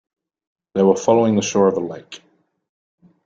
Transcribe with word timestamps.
They 0.73 0.81
were 0.81 0.95
following 0.95 1.35
the 1.35 1.43
shore 1.43 1.67
of 1.67 1.77
a 1.77 1.79
lake. 1.79 2.23